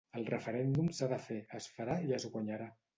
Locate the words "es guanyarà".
2.21-2.77